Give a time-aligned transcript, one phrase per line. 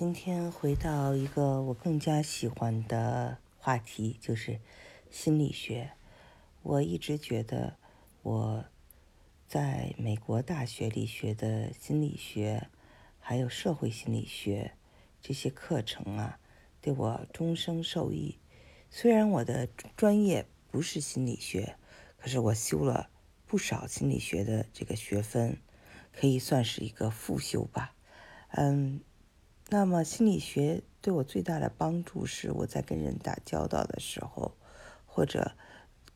[0.00, 4.58] 今天回到一个我更加喜欢的话题，就是
[5.10, 5.90] 心理学。
[6.62, 7.76] 我一直觉得
[8.22, 8.64] 我
[9.46, 12.68] 在美国大学里学的心理学，
[13.18, 14.72] 还有社会心理学
[15.20, 16.40] 这些课程啊，
[16.80, 18.38] 对我终生受益。
[18.88, 19.66] 虽然我的
[19.98, 21.76] 专业不是心理学，
[22.16, 23.10] 可是我修了
[23.46, 25.58] 不少心理学的这个学分，
[26.10, 27.94] 可以算是一个复修吧。
[28.52, 29.02] 嗯。
[29.72, 34.56] 那么心理学对我最大的帮助是，我在跟人打交道的时候，
[35.06, 35.52] 或者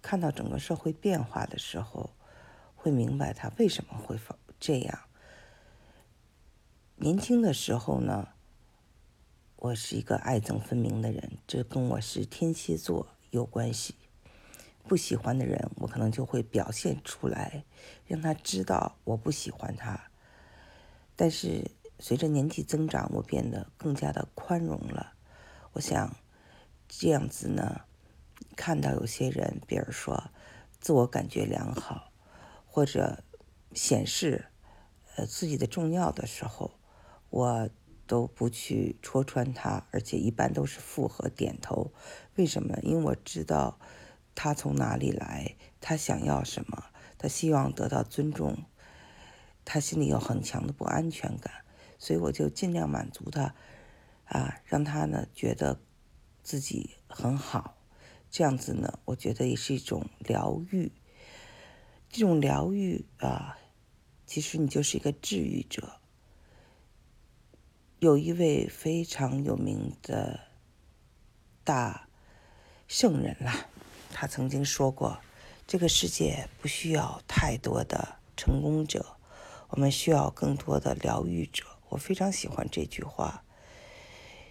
[0.00, 2.10] 看到整个社会变化的时候，
[2.76, 4.16] 会明白他为什么会
[4.60, 5.00] 这样。
[6.94, 8.28] 年轻的时候呢，
[9.56, 13.96] 我是一个爱憎分明的人，这跟我是天蝎座有关系。
[14.86, 17.64] 不喜欢的人，我可能就会表现出来，
[18.06, 20.00] 让他知道我不喜欢他。
[21.16, 21.68] 但是。
[22.00, 25.12] 随着年纪增长，我变得更加的宽容了。
[25.72, 26.16] 我想
[26.88, 27.82] 这样子呢，
[28.56, 30.30] 看到有些人，比如说
[30.80, 32.10] 自我感觉良好，
[32.66, 33.22] 或者
[33.74, 34.46] 显示
[35.14, 36.72] 呃自己的重要的时候，
[37.28, 37.68] 我
[38.06, 41.92] 都不去戳穿他，而且一般都是附和点头。
[42.36, 42.76] 为什么？
[42.82, 43.78] 因为我知道
[44.34, 46.86] 他从哪里来，他想要什么，
[47.18, 48.64] 他希望得到尊重，
[49.64, 51.52] 他心里有很强的不安全感。
[52.00, 53.54] 所以我就尽量满足他，
[54.24, 55.78] 啊，让他呢觉得
[56.42, 57.76] 自己很好，
[58.30, 60.90] 这样子呢，我觉得也是一种疗愈。
[62.08, 63.58] 这种疗愈啊，
[64.26, 66.00] 其实你就是一个治愈者。
[67.98, 70.40] 有一位非常有名的
[71.62, 72.08] 大
[72.88, 73.66] 圣人啦，
[74.10, 75.20] 他曾经说过
[75.68, 79.18] ：“这个世界不需要太多的成功者，
[79.68, 83.44] 我们需要更多的疗愈者。”我非常喜欢这句话。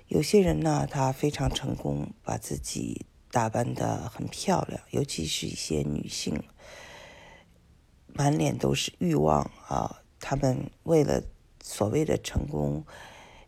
[0.08, 6.42] 有些人呢，他非常成功，把自己打扮得很漂亮，尤其是一些女性，
[8.08, 10.02] 满脸都是欲望啊。
[10.20, 11.22] 他们为了
[11.64, 12.83] 所谓的成功，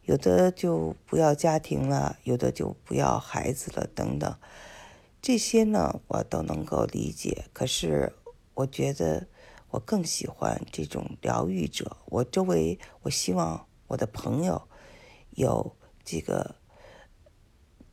[0.04, 4.36] 有的就不要家庭了，有的就不要孩子了，等等。
[5.20, 7.46] 这些呢，我都能够理解。
[7.54, 8.14] 可是，
[8.54, 9.28] 我觉得
[9.72, 11.98] 我更喜欢这种疗愈者。
[12.06, 13.66] 我周围，我希望。
[13.92, 14.70] 我的朋友
[15.32, 15.76] 有
[16.06, 16.56] 这个，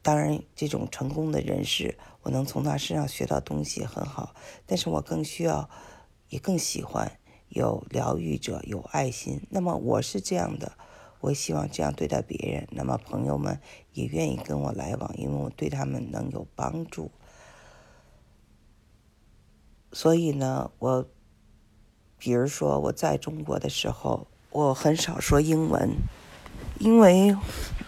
[0.01, 4.33] 当然，这种成功的人士，我能从他身上学到东西很好。
[4.65, 5.69] 但是我更需要，
[6.29, 9.41] 也更喜欢有疗愈者，有爱心。
[9.51, 10.79] 那么我是这样的，
[11.19, 12.69] 我希望这样对待别人。
[12.71, 13.61] 那么朋友们
[13.93, 17.11] 也愿意跟我来往，因为我对他们能有帮助。
[19.93, 21.09] 所以呢，我
[22.17, 24.29] 比如说我在中国的时候。
[24.51, 25.91] 我很少说英文，
[26.79, 27.37] 因为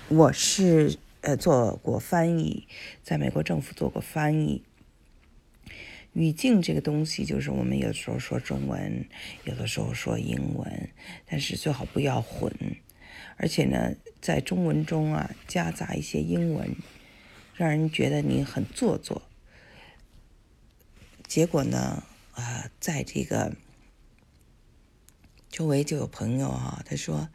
[0.09, 2.69] 我是呃做过翻译，
[3.03, 4.63] 在美国政府做过翻译。
[6.13, 9.07] 语境这个东西，就是我们有的时候说中文，
[9.45, 10.91] 有的时候说英文，
[11.25, 12.53] 但是最好不要混。
[13.37, 16.77] 而且呢，在中文中啊夹杂一些英文，
[17.55, 19.23] 让人觉得你很做作。
[21.27, 22.03] 结果呢，
[22.35, 23.57] 啊，在这个。
[25.51, 27.29] 周围就有朋友哈，他说：“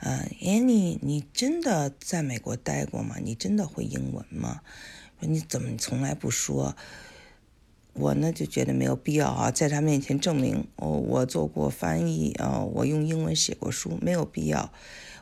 [0.00, 3.16] 嗯哎，你你真的在美国待过吗？
[3.22, 4.62] 你真的会英文吗？
[5.20, 6.74] 说你怎么从来不说？
[7.92, 14.72] 我呢就觉得没有必要啊，在他面前证明哦，我做过翻译啊，我用英文写过书，没有必要。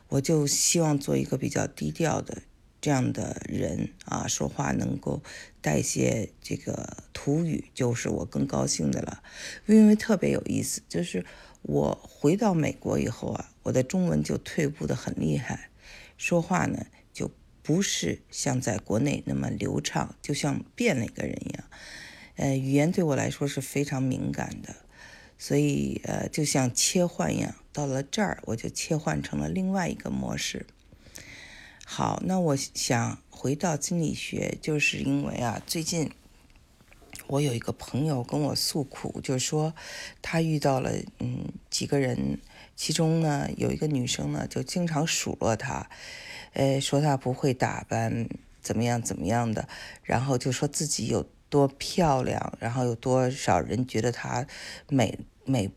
[0.09, 2.43] 我就希望做一个比较低调的
[2.87, 5.21] 这样的人啊，说话能够
[5.59, 9.21] 带些这个土语，就是我更高兴的了，
[9.65, 11.25] 因为特别有意思，就是。”
[11.63, 15.69] 我回到美国以后啊，我的中文就退步的很厉害，
[16.15, 17.29] 说话呢就
[17.61, 21.63] 不是像在国内那么流畅，就像变了一个人一样。
[22.37, 24.73] 呃，语言对我来说是非常敏感的，
[25.37, 30.67] 所以呃，就像切换一样，到了这儿我就切换成了另外一个模式。
[31.89, 36.11] 好，那我想回到心理学，就是因为啊，最近。
[37.27, 39.73] 我有一个朋友跟我诉苦，就是说
[40.21, 42.39] 他遇到了嗯几个人，
[42.75, 45.89] 其中呢有一个女生呢就经常数落他，
[46.53, 48.27] 呃说他不会打扮，
[48.61, 49.67] 怎么样怎么样的，
[50.03, 54.45] 然后就说自己有多漂亮，然后有多少人觉得她
[54.89, 55.71] 美美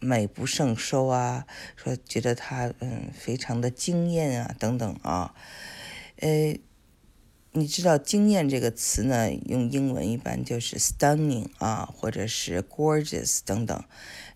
[0.00, 1.46] 美不胜收啊，
[1.76, 5.34] 说觉得她嗯非常的惊艳啊等等啊，
[6.16, 6.58] 呃。
[7.52, 9.32] 你知道“惊艳”这个词呢？
[9.46, 13.82] 用英文一般就是 “stunning” 啊，或者是 “gorgeous” 等等。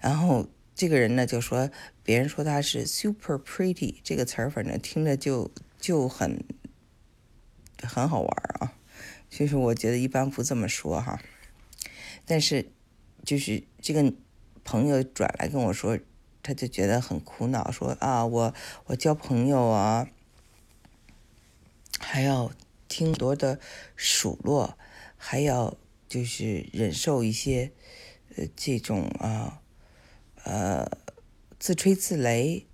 [0.01, 1.71] 然后这个人呢就说，
[2.03, 6.43] 别人说他是 super pretty 这个词儿，反正听着就就很
[7.83, 8.31] 很好玩
[8.61, 8.73] 啊。
[9.29, 11.21] 其实我觉得一般不这么说哈，
[12.25, 12.73] 但是
[13.23, 14.15] 就是这个
[14.71, 15.99] 朋友转来跟我说，
[16.45, 18.55] 他就觉得很苦恼，说啊，我
[18.87, 20.09] 我交朋友啊，
[21.99, 22.53] 还要
[22.87, 23.59] 听多的
[23.97, 24.79] 数落，
[25.17, 25.77] 还要
[26.09, 27.73] 就是忍受一些
[28.37, 29.61] 呃这种啊
[30.45, 30.89] 呃
[31.59, 32.67] 自吹自擂。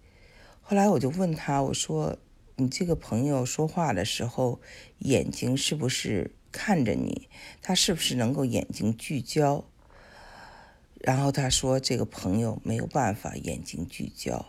[0.60, 2.18] 后来我就问他，我说
[2.56, 4.60] 你这个朋友说话的时候，
[4.98, 6.32] 眼睛是不是？
[6.52, 7.30] 看着你，
[7.62, 9.64] 他是不是能够眼睛聚焦？
[11.00, 14.46] 然后他说：“这个朋友没有办法眼睛聚焦。”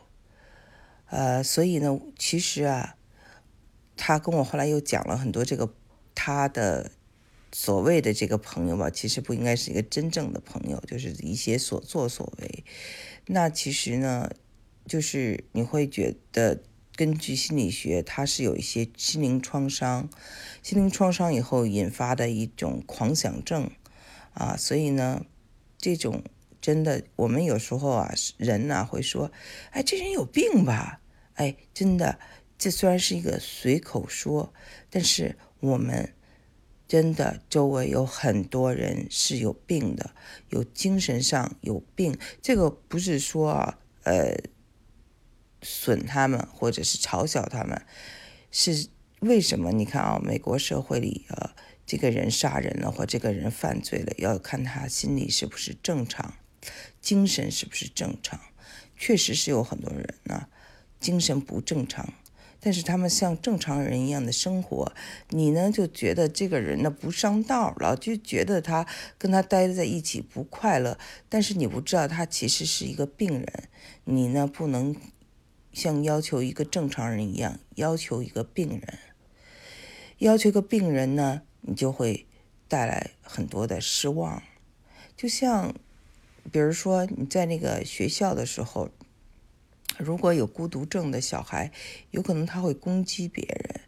[1.09, 2.95] 呃，所以呢，其实啊，
[3.95, 5.73] 他跟我后来又讲了很多这个
[6.13, 6.91] 他的
[7.51, 12.63] 所谓的这个朋友吧，其实不应该是一个真正的朋友，就是一些所作所为。
[13.27, 14.29] 那其实呢，
[14.85, 16.63] 就是你会觉得。
[16.95, 20.09] 根据心理学，它是有一些心灵创伤，
[20.63, 23.69] 心灵创伤以后引发的一种狂想症，
[24.33, 25.23] 啊，所以呢，
[25.77, 26.23] 这种
[26.67, 29.31] 真的，我们有时候啊，人呢会说，
[29.71, 30.99] 哎，这人有病吧？
[31.35, 32.19] 哎，真的，
[32.57, 34.53] 这虽然是一个随口说，
[34.89, 36.13] 但是我们
[36.85, 40.11] 真的周围有很多人是有病的，
[40.49, 44.35] 有精神上有病，这个不是说，呃。
[45.63, 47.81] 损他们，或者是嘲笑他们，
[48.51, 48.89] 是
[49.21, 49.71] 为什么？
[49.71, 51.55] 你看啊，美国社会里啊，
[51.85, 56.35] 这个人杀人了，或这个人犯罪了，要看他心理是不是正常，
[57.01, 58.39] 精神是不是正常。
[58.97, 60.47] 确实是有很多人呢，
[60.99, 62.13] 精神不正常，
[62.59, 64.91] 但是他们像正常人一样的生活，
[65.29, 68.87] 你呢就觉得这个人呢不上道了，就觉得他
[69.17, 70.97] 跟他待在一起不快乐，
[71.29, 73.69] 但是你不知道他其实是一个病人，
[74.05, 74.95] 你呢不能。
[75.73, 78.97] 像要求一个正常人一样，要求一个病人，
[80.17, 82.25] 要求个病人呢，你就会
[82.67, 84.41] 带来很多的失望。
[85.15, 85.75] 就像，
[86.51, 88.89] 比如说你在那个学校的时候，
[89.97, 91.71] 如果有孤独症的小孩，
[92.11, 93.81] 有可能他会攻击别人；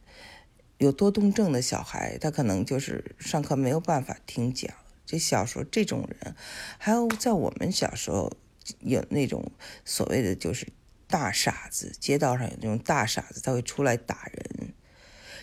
[0.78, 4.72] 有多动症的小孩，他可能就是上课没有办法听讲。
[5.06, 6.36] 这小时候这种人，
[6.78, 8.32] 还有在我们小时候
[8.80, 9.52] 有那种
[9.86, 10.68] 所谓的就是。
[11.12, 14.76] 大傻子，街道上有那种大傻子，他会出来打人，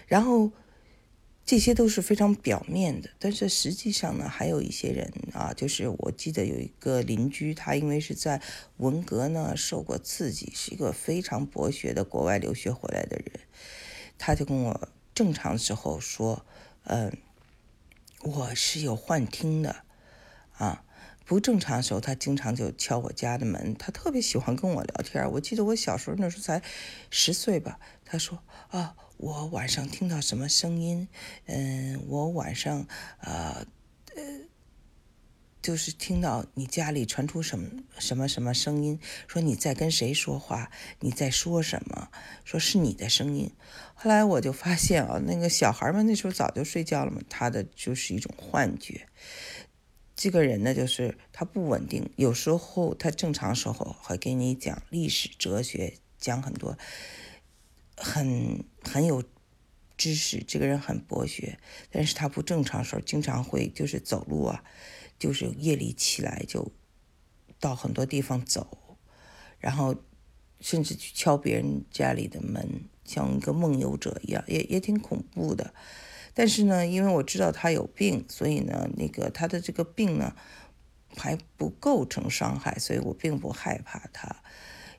[0.07, 0.53] 然后
[1.47, 8.43] 这些都是非常表面的，但是实际上呢，还有一些人啊，就是我记得有一个邻居，他因为是在
[8.79, 13.41] 文革呢受过刺激，是一个非常博学的国外留学回来的人，
[14.19, 16.45] 他就跟我正常时候说，
[16.83, 17.17] 嗯，
[18.23, 19.85] 我是有幻听的，
[20.59, 20.83] 啊。
[21.29, 23.75] 不正常的时候，他经常就敲我家的门。
[23.77, 25.29] 他特别喜欢跟我聊天。
[25.33, 26.63] 我记得我小时候那时候才
[27.11, 27.81] 十岁吧。
[28.05, 28.39] 他说
[28.71, 31.09] ：“啊，我晚上听到什么声音？
[31.47, 32.87] 嗯，我晚上
[33.19, 33.67] 啊，
[34.15, 34.23] 呃，
[35.63, 39.01] 就是听到你家里传出什么什么什么声音？
[39.27, 40.71] 说你在跟谁说话？
[41.01, 42.09] 你在说什么？
[42.45, 43.51] 说是你的声音。
[43.95, 49.09] 后来我就发现啊，那个小孩们那时候早就睡觉了嘛，他的就是一种幻觉。”
[50.15, 56.79] 这个人呢，就是他不稳定，有时候他正常时候会给你讲历史、哲学，讲很多，
[57.97, 59.23] 很很有
[59.97, 60.43] 知识。
[60.47, 61.59] 这个人很博学，
[61.91, 64.63] 但是他不正常时候，经常会就是走路啊，
[65.19, 66.71] 就是夜里起来就
[67.59, 68.99] 到很多地方走，
[69.59, 69.97] 然后
[70.61, 75.73] 甚至去敲别人家里的门，像一个梦游者一样，也也挺恐怖的。
[76.35, 80.37] 但是呢，因为我知道他有病，所以呢，那个他的这个病呢
[81.17, 84.43] 还不构成伤害，所以我并不害怕他，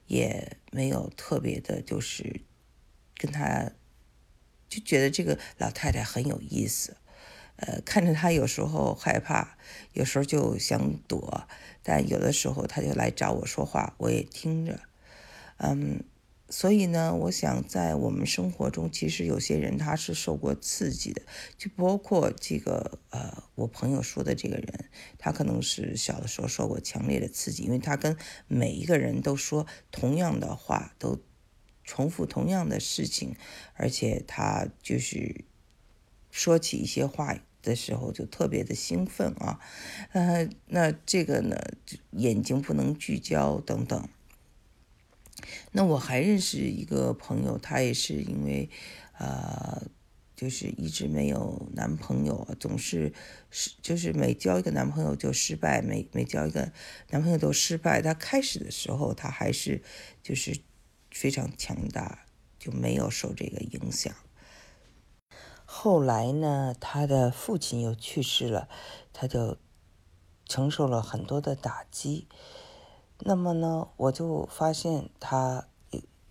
[0.07, 2.41] 也没有特别的，就是
[3.17, 3.71] 跟他
[4.69, 6.97] 就觉得这个老太太很有意思，
[7.57, 9.57] 呃，看着他有时候害怕，
[9.93, 11.47] 有时候就想躲，
[11.83, 14.79] 但有的时候他就来找我说话，我也听着，
[15.57, 16.03] 嗯。
[16.49, 21.21] 所以呢，我想在我们生活中，其实有些人他是受过刺激的，
[21.57, 24.85] 就包括这个呃，我朋友说的这个人，
[25.17, 28.15] 他可能是小的时候受过强烈的刺激，因为他跟
[28.47, 31.19] 每一个人都说同样的话，都
[31.87, 33.35] 重复同样的事情，
[33.73, 35.45] 而且他就是
[36.29, 39.59] 说起一些话的时候就特别的兴奋啊，
[40.11, 41.57] 呃，那这个呢，
[42.11, 44.07] 眼睛不能聚焦等等。
[45.71, 48.69] 那我还认识一个朋友，他也是因为，
[49.17, 49.83] 呃，
[50.35, 53.13] 就是一直没有男朋友，总是
[53.49, 56.71] 是就是每交一个男朋友就失败，每每交一个
[57.11, 58.01] 男朋友都失败。
[58.01, 59.81] 他开始的时候他还是
[60.23, 60.57] 就是
[61.19, 62.25] 非常强大，
[62.59, 64.13] 就没有受这个影响。
[65.65, 68.69] 后来呢，他的父亲又去世了，
[69.11, 69.57] 他就
[70.45, 72.27] 承受了很多的打击。
[73.19, 75.67] 那么呢，我就发现他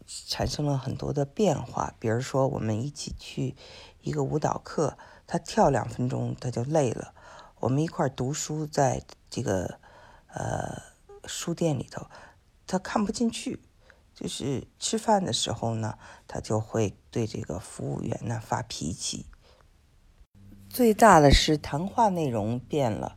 [0.06, 3.56] 产生了很多的变化，比如说我们一起去。
[4.02, 7.12] 一个舞蹈课，他跳两分钟他就累了。
[7.58, 9.80] 我们一块读书，在这个
[10.28, 10.80] 呃
[11.24, 12.06] 书店里头，
[12.68, 13.58] 他看不进去。
[14.16, 15.96] 就是吃饭的时候呢，
[16.26, 19.26] 他就会对这个服务员呢发脾气。
[20.68, 23.16] 最大的是谈话内容变了，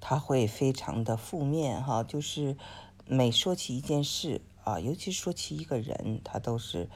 [0.00, 2.56] 他会非常的负面哈，就是
[3.04, 6.88] 每说起一件事啊，尤其说起一个人，他都是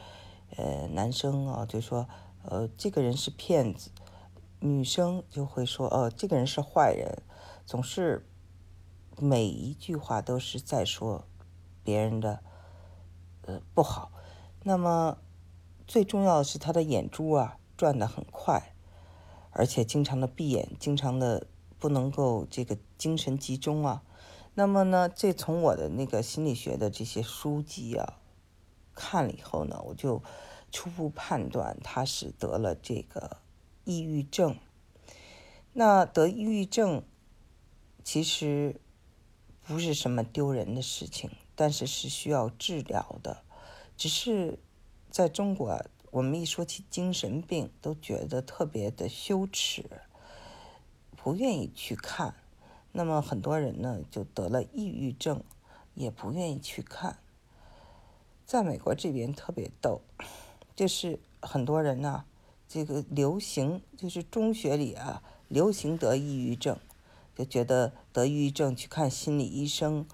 [0.57, 2.09] 呃男生啊，就说。
[2.45, 3.93] 呃，这个人是骗子，
[4.59, 7.23] 女生就会说，哦，这个人是坏人，
[7.65, 8.29] 总是
[9.17, 11.25] 每一句话都是在说
[11.85, 12.43] 别人的
[13.43, 14.11] 呃不好。
[14.65, 15.19] 那么
[15.87, 18.75] 最重要的是他的眼珠啊转得很快，
[19.51, 21.47] 而且经常的闭眼，经常的
[21.79, 24.03] 不能够这个精神集中啊。
[24.55, 28.19] 那么呢，这从我的那个心理学的这些书籍啊
[28.95, 30.23] 看了以后呢，我就。
[30.75, 33.37] 初步判断他是得了这个
[33.85, 34.57] 抑郁症。
[35.75, 37.03] 那得抑郁症
[38.03, 38.81] 其实
[39.67, 43.43] 不是什么丢人的事情，但是是需要治疗的。
[43.97, 44.59] 只是
[45.11, 49.85] 在中国，我们一说起精神病，都觉得特别的羞耻，
[51.17, 52.35] 不愿意去看。
[52.93, 55.43] 那么很多人呢，就得了抑郁症，
[55.95, 57.19] 也不愿意去看。
[58.45, 60.03] 在美国这边特别逗。
[60.75, 62.25] 就是很多人呢，
[62.67, 66.79] 这个流行就是中学里啊，流行得抑郁症，
[67.37, 70.07] 就觉得得抑郁症去看心理医生，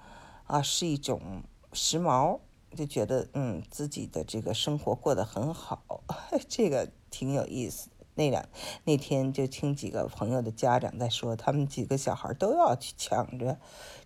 [0.49, 2.40] 啊是一种时髦，
[2.75, 6.02] 就觉得嗯自己的这个生活过得很好，
[6.49, 7.88] 这个挺有意思。
[8.17, 8.49] 那两
[8.83, 13.61] 那天就听几个朋友的家长在说，他们几个小孩都要去抢着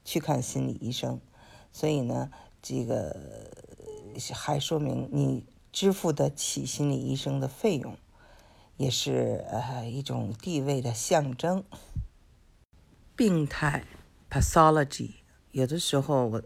[0.04, 1.18] 去看心理医生，
[1.72, 2.30] 所以呢，
[2.60, 3.16] 这个
[4.34, 5.46] 还说明你。
[5.72, 7.96] 支付得起心理医生的费用，
[8.76, 11.64] 也是呃一种地位的象征。
[13.16, 13.86] 病态
[14.30, 15.21] （pathology）
[15.52, 16.42] 有的时候我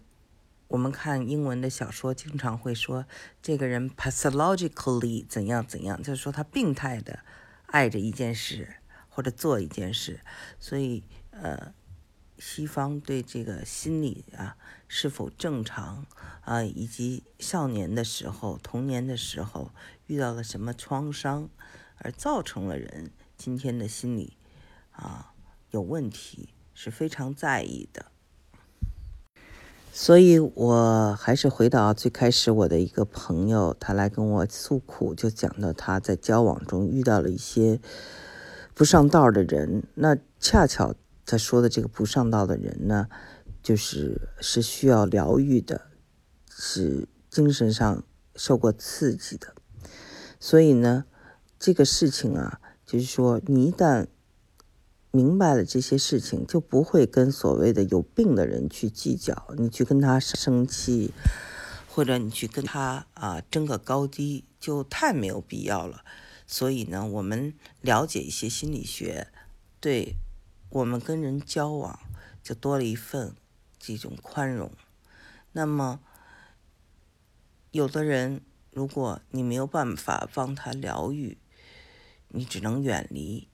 [0.69, 3.07] 我们看英文的小说，经常会说
[3.41, 7.21] 这个人 pathologically 怎样怎样，就是说他病态的
[7.67, 8.77] 爱着一件事
[9.09, 10.21] 或者做一件事，
[10.61, 11.73] 所以呃。
[12.39, 14.59] 西方对这个心理啊
[14.89, 16.05] 是否正常
[16.43, 19.71] 啊，以及少年的时候、童年的时候
[20.07, 21.49] 遇到了什么创伤，
[21.97, 24.37] 而造成了人今天的心理
[24.91, 25.33] 啊
[25.71, 28.13] 有问题，是非常在意的。
[29.99, 37.81] 所以我还是回到最开始，我的一个朋友，他来跟我诉苦，就讲到他在交往中遇到了一些
[38.75, 40.95] 不上道的人，那恰巧。
[41.25, 43.09] 他说的这个不上道的人呢，
[43.63, 45.87] 就是是需要疗愈的，
[46.51, 49.55] 是精神上受过刺激的，
[50.39, 51.07] 所以呢，
[51.59, 54.07] 这个事情啊，就是说你一旦
[55.17, 61.13] 明白了这些事情，就不会跟所谓的有病的人去计较，你去跟他生气，
[61.89, 66.05] 或者你去跟他啊争个高低，就太没有必要了。
[66.47, 69.29] 所以呢，我们了解一些心理学，
[69.81, 70.17] 对。
[70.69, 71.99] 我们跟人交往
[72.43, 73.35] 就多了一份
[73.79, 74.73] 这种宽容。
[75.53, 76.01] 那么，
[77.71, 78.43] 有的人
[78.73, 81.39] 如果你没有办法帮他疗愈，
[82.29, 83.49] 你只能远离，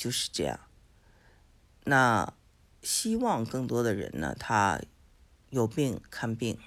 [0.00, 0.58] 就是这样。
[1.84, 2.32] 那
[2.82, 4.80] 希望更多的人呢，他
[5.50, 6.58] 有病看病。